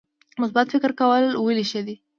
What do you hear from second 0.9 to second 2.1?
کول ولې ښه دي؟